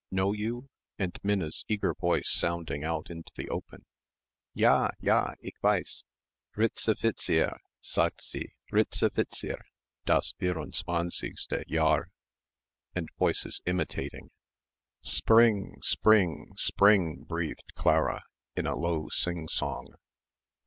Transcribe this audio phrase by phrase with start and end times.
[0.09, 3.85] Know you?" and Minna's eager voice sounding out into the open,
[4.55, 6.05] "D'ja, d'ja, ich weiss
[6.55, 9.59] Ritzifizier, sagt sie, Ritzifizier,
[10.05, 12.09] das vierundzwanzigste Jahr!"
[12.95, 14.31] and voices imitating.
[15.03, 15.77] "Spring!
[15.83, 16.53] Spring!
[16.55, 18.23] Spring!" breathed Clara,
[18.55, 19.85] in a low sing song.